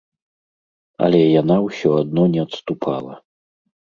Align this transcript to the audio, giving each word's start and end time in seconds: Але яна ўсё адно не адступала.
Але 1.07 1.19
яна 1.41 1.57
ўсё 1.67 1.89
адно 2.01 2.23
не 2.37 2.41
адступала. 2.47 3.13